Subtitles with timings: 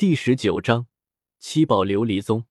[0.00, 0.86] 第十九章
[1.38, 2.46] 七宝琉璃宗。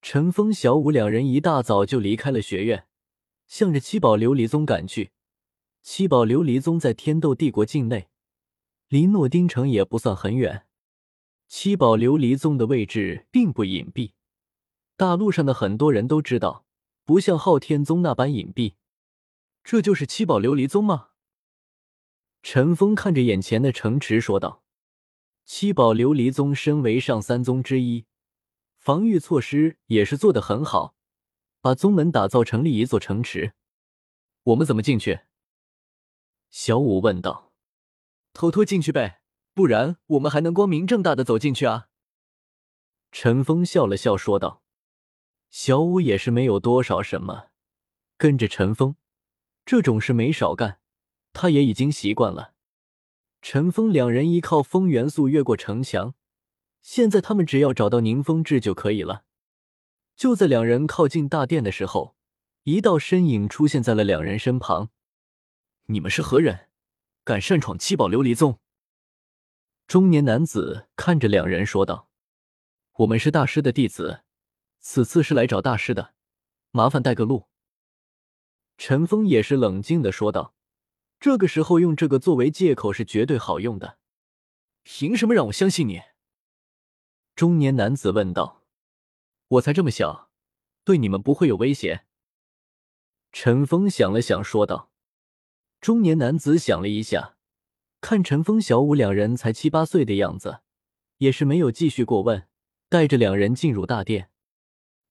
[0.00, 2.86] 陈峰、小舞两人一大早就离开了学院，
[3.46, 5.10] 向着七宝琉璃宗赶去。
[5.82, 8.08] 七宝琉璃宗在天斗帝国境内，
[8.88, 10.64] 离诺丁城也不算很远。
[11.46, 14.12] 七宝琉璃宗的位置并不隐蔽，
[14.96, 16.64] 大陆上的很多人都知道，
[17.04, 18.76] 不像昊天宗那般隐蔽。
[19.62, 21.08] 这就是七宝琉璃宗吗？
[22.42, 24.62] 陈峰看着眼前的城池说道
[25.46, 28.04] ：“七宝琉璃宗身为上三宗之一，
[28.78, 30.96] 防御措施也是做得很好，
[31.60, 33.54] 把宗门打造成立一座城池。
[34.42, 35.20] 我们怎么进去？”
[36.50, 37.52] 小五问道。
[38.34, 39.22] “偷偷进去呗，
[39.54, 41.86] 不然我们还能光明正大的走进去啊？”
[43.12, 44.64] 陈峰笑了笑说道。
[45.48, 47.50] 小五也是没有多少什么，
[48.18, 48.96] 跟着陈峰，
[49.64, 50.80] 这种事没少干。
[51.32, 52.55] 他也已经习惯了。
[53.48, 56.16] 陈峰两人依靠风元素越过城墙，
[56.82, 59.24] 现在他们只要找到宁风致就可以了。
[60.16, 62.16] 就在两人靠近大殿的时候，
[62.64, 64.90] 一道身影出现在了两人身旁。
[65.84, 66.70] 你们是何人？
[67.22, 68.58] 敢擅闯七宝琉璃宗？
[69.86, 72.08] 中年男子看着两人说道
[72.98, 74.22] ：“我们是大师的弟子，
[74.80, 76.14] 此次是来找大师的，
[76.72, 77.44] 麻烦带个路。”
[78.76, 80.55] 陈峰也是冷静的说道。
[81.18, 83.98] 这个时候用这个作为借口是绝对好用的。
[84.82, 86.00] 凭什么让我相信你？
[87.34, 88.62] 中年男子问道。
[89.48, 90.30] 我才这么小，
[90.84, 92.04] 对你们不会有威胁。
[93.32, 94.90] 陈峰想了想说道。
[95.80, 97.36] 中年男子想了一下，
[98.00, 100.60] 看陈峰、小五两人才七八岁的样子，
[101.18, 102.48] 也是没有继续过问，
[102.88, 104.30] 带着两人进入大殿。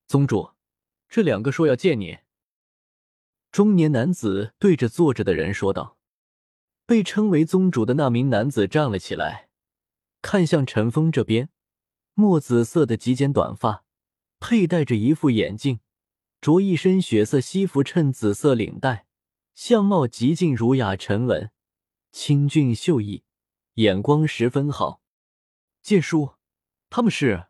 [0.07, 0.51] 宗主，
[1.07, 2.19] 这两个说要见你。
[3.55, 5.97] 中年男子对着坐着的人说道
[6.85, 9.47] ：“被称为宗主的那名男子站了起来，
[10.21, 11.47] 看向陈峰这边。
[12.15, 13.85] 墨紫色的及肩短发，
[14.41, 15.79] 佩戴着一副眼镜，
[16.41, 19.07] 着一身血色西服衬紫色领带，
[19.53, 21.49] 相貌极尽儒雅沉稳，
[22.11, 23.23] 清俊秀逸，
[23.75, 25.01] 眼光十分好。”
[25.81, 26.33] 剑叔，
[26.89, 27.45] 他们是？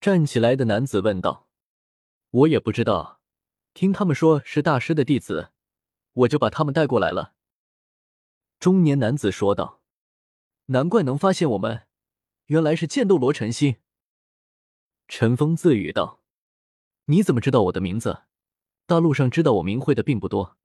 [0.00, 1.48] 站起来的男子问道
[2.30, 3.17] ：“我也不知道。”
[3.78, 5.52] 听他们说是大师的弟子，
[6.12, 7.34] 我就把他们带过来了。”
[8.58, 9.80] 中年男子说道。
[10.74, 11.86] “难怪能发现我们，
[12.46, 13.76] 原来是剑斗罗陈心。”
[15.06, 16.24] 陈峰自语道。
[17.06, 18.22] “你怎么知道我的名字？
[18.84, 20.56] 大陆上知道我名讳的并不多。”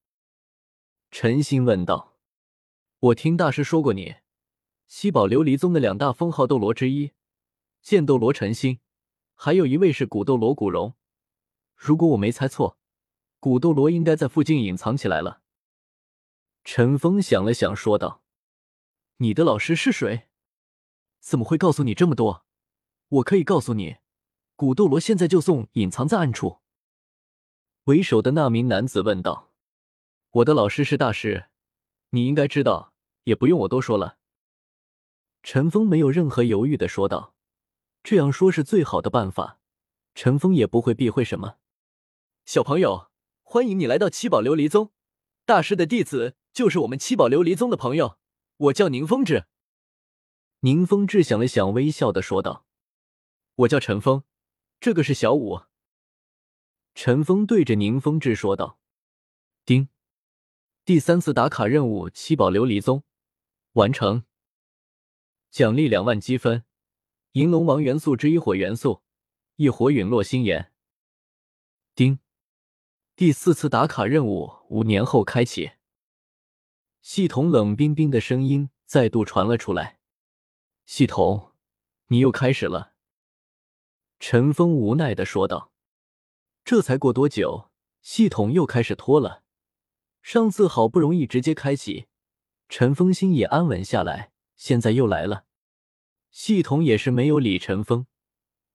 [1.12, 2.18] 陈心问道。
[2.97, 4.16] “我听大师说过你，
[4.88, 7.12] 七宝琉璃宗的两大封号斗罗之一，
[7.80, 8.80] 剑斗罗陈心，
[9.35, 10.95] 还有一位是古斗罗古荣。
[11.75, 12.80] 如果我没猜错。”
[13.44, 15.42] 古斗罗应该在附近隐藏起来了。
[16.64, 18.24] 陈峰想了想，说道
[19.20, 20.30] ：“你的老师是谁？
[21.20, 22.46] 怎么会告诉你这么多？
[23.09, 23.98] 我可以告诉你，
[24.56, 26.62] 古斗罗现在就送隐藏在暗处。”
[27.84, 29.52] 为首的那名男子问道
[30.40, 31.48] ：“我的老师是大师，
[32.12, 32.94] 你应该知道，
[33.25, 34.20] 也不用我多说了。”
[35.44, 37.36] 陈峰没有任何犹豫的说道
[38.04, 39.60] ：“这样说是最好的办法。”
[40.16, 41.58] 陈峰也不会避讳什么，
[42.46, 43.10] 小朋友。
[43.53, 44.91] 欢迎你来到七宝琉璃宗，
[45.46, 48.18] 大师的弟子就是我们七宝琉璃宗的朋友，
[48.58, 49.46] 我叫宁风致。
[50.62, 52.66] 宁风致想了想，微笑的说道
[53.58, 54.24] ：“我叫陈峰，
[54.80, 55.62] 这个是小五。”
[56.96, 58.80] 陈峰对着宁风致说道
[59.66, 59.88] ：“丁，
[60.84, 63.03] 第三次打卡任务，七宝琉璃宗
[63.74, 64.24] 完成，
[65.52, 66.66] 奖励两万积分，
[67.34, 69.03] 银龙王元素之一火元素，
[69.58, 70.74] 一火陨落星岩。”
[71.94, 72.23] 丁。
[73.16, 75.74] 第四次打卡任务五年后开启。
[77.03, 80.00] 系统冷冰冰的声音再度传了出来
[80.88, 81.51] ：“系统，
[82.07, 82.94] 你又开始了。”
[84.19, 85.72] 陈峰无奈的说道
[86.66, 87.69] ：“这才过多久，
[88.01, 89.44] 系统又开始拖了。
[90.24, 92.07] 上次好不容易直接开启，
[92.68, 95.45] 陈峰心也安稳下来，现在又来了。”
[96.31, 98.07] 系统也是没有理陈峰。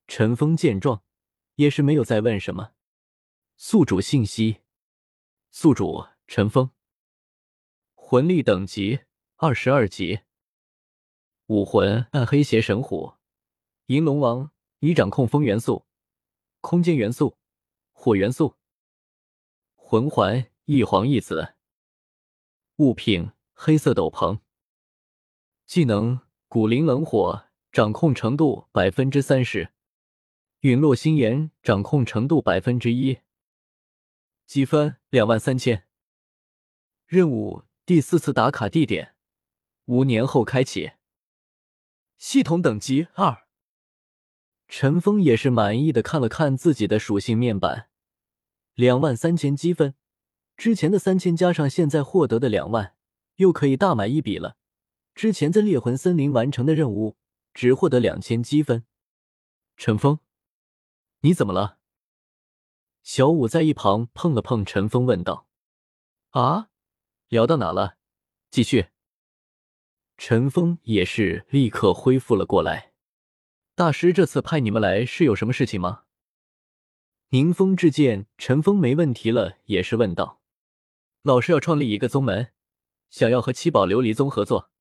[0.07, 1.03] 陈峰见状，
[1.55, 2.71] 也是没有再问什么。
[3.61, 4.61] 宿主信息：
[5.51, 6.71] 宿主陈峰，
[7.93, 9.01] 魂力等级
[9.35, 10.21] 二十二级，
[11.47, 13.15] 武魂暗黑邪神虎，
[13.87, 15.85] 银龙王已掌控风元素、
[16.61, 17.37] 空间元素、
[17.91, 18.55] 火元素。
[19.75, 21.55] 魂环一黄一紫，
[22.77, 24.39] 物品黑色斗篷。
[25.65, 29.73] 技能古灵冷火，掌控程度百分之三十，
[30.61, 33.19] 陨落星岩掌控程度百分之一。
[34.49, 35.85] 积分两万三千。
[37.05, 39.13] 任务第四次打卡地点
[39.85, 40.93] 五年后开启。
[42.17, 43.43] 系统等级二。
[44.67, 47.91] 陈峰也是满意的看了看自己的属性面板，
[48.73, 49.93] 两万三千积分，
[50.57, 52.95] 之前的三千加上现在获得的两万，
[53.35, 54.57] 又可以大买一笔了。
[55.13, 57.17] 之前在猎魂森林完成的任务
[57.53, 58.83] 只获得两千积分。
[59.77, 60.17] 陈峰，
[61.19, 61.77] 你怎么了？
[63.01, 65.47] 小五在一旁碰了碰陈峰，问道
[66.31, 66.69] ：“啊，
[67.27, 67.97] 聊到哪了？
[68.51, 68.89] 继续。”
[70.17, 72.93] 陈峰也是立刻恢复了过来。
[73.73, 76.03] 大师这次派你们来是有什么事情吗？
[77.29, 80.41] 宁风致见陈峰没问题了，也是问道
[81.23, 82.51] ：“老师要创立一个宗门，
[83.09, 84.71] 想要和七宝琉璃宗合作。”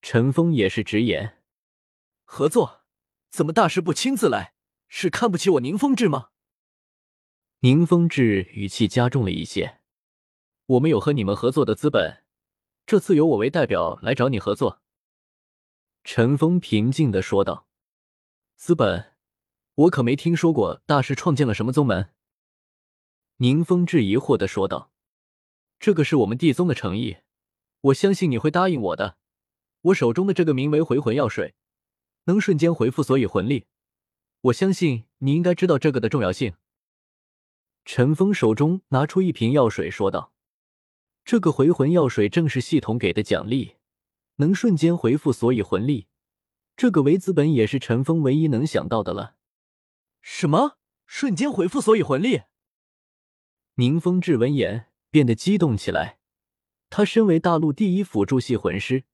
[0.00, 1.42] 陈峰也是直言
[2.24, 2.84] ：“合作？
[3.30, 4.54] 怎么大师不亲自来？
[4.88, 6.30] 是看不起我宁风致吗？”
[7.64, 9.78] 宁风致语气加重了一些
[10.76, 12.22] ：“我们有和你们合作的资本。”
[12.84, 14.82] 这次由我为代表来找你合作。”
[16.04, 17.66] 陈峰平静的说道。
[18.54, 19.14] “资本？
[19.76, 22.10] 我可没听说过大师创建了什么宗门。”
[23.40, 24.92] 宁风致疑惑的说道。
[25.80, 27.16] “这个是我们地宗的诚意，
[27.80, 29.16] 我相信你会答应我的。
[29.80, 31.54] 我手中的这个名为回魂药水，
[32.24, 33.64] 能瞬间回复所有魂力，
[34.42, 36.52] 我相信你应该知道这个的重要性。”
[37.84, 40.32] 陈峰手中拿出一瓶药水，说道。
[41.24, 43.76] 这个回魂药水正是系统给的奖励，
[44.36, 46.06] 能瞬间回复所有魂力。
[46.76, 49.36] 这个为资本也是陈峰唯一能想到的了。
[50.20, 50.78] 什么？
[51.06, 52.42] 瞬间回复所有魂力？
[53.74, 56.18] 宁风致闻言变得激动起来。
[56.90, 59.04] 他身为大陆第一辅助系魂师，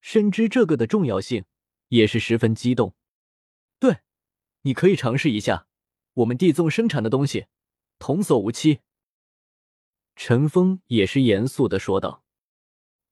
[0.00, 1.44] 深知这个的重要性，
[1.88, 2.94] 也是十分激动。
[3.78, 3.98] 对，
[4.62, 5.68] 你可以尝试一下，
[6.14, 7.46] 我们地宗生产的东西，
[7.98, 8.80] 童叟无欺。
[10.14, 12.24] 陈峰也是严肃的说道。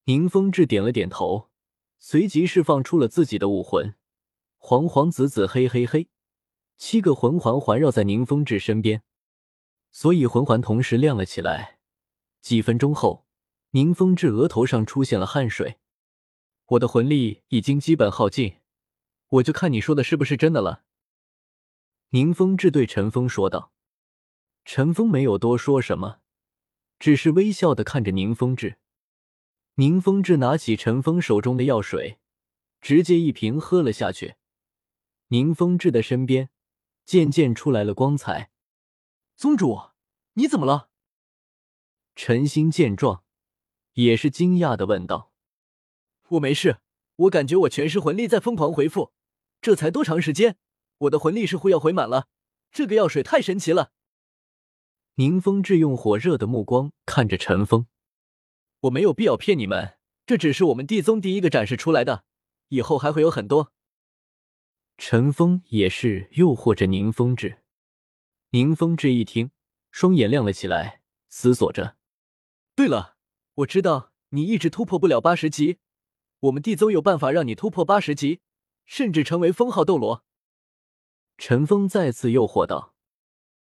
[0.04, 1.50] 宁风致点了点头，
[1.98, 3.94] 随即释放出了自己的武魂，
[4.58, 6.08] 黄黄紫紫黑黑黑，
[6.76, 9.02] 七个魂环环绕在宁风致身边，
[9.90, 11.78] 所以魂环同时亮了起来。
[12.40, 13.26] 几分钟后，
[13.70, 15.78] 宁风致额头上出现了汗水。
[16.66, 18.56] 我的魂力已经基本耗尽，
[19.28, 20.84] 我就看你说的是不是真的了。
[22.10, 23.73] 宁风致对陈峰说道。
[24.64, 26.20] 陈峰没有多说什么。
[26.98, 28.78] 只是微笑的看着宁风致，
[29.74, 32.18] 宁风致拿起陈峰手中的药水，
[32.80, 34.36] 直接一瓶喝了下去。
[35.28, 36.50] 宁风致的身边
[37.04, 38.50] 渐渐出来了光彩。
[39.36, 39.90] 宗主，
[40.34, 40.88] 你怎么了？
[42.14, 43.24] 陈心见状，
[43.94, 45.32] 也是惊讶的问道
[46.30, 46.78] ：“我没事，
[47.16, 49.12] 我感觉我全是魂力在疯狂回复，
[49.60, 50.56] 这才多长时间，
[50.98, 52.28] 我的魂力似乎要回满了。
[52.70, 53.92] 这个药水太神奇了。”
[55.16, 57.86] 宁风致用火热的目光看着陈峰，
[58.80, 59.96] 我没有必要骗你们，
[60.26, 62.24] 这只是我们地宗第一个展示出来的，
[62.70, 63.72] 以后还会有很多。
[64.98, 67.62] 陈峰也是诱惑着宁风致。
[68.50, 69.52] 宁风致一听，
[69.92, 71.96] 双眼亮了起来，思索着：
[72.74, 73.16] 对了，
[73.54, 75.78] 我知道你一直突破不了八十级，
[76.40, 78.40] 我们地宗有办法让你突破八十级，
[78.84, 80.24] 甚至成为封号斗罗。
[81.38, 82.93] 陈峰再次诱惑道。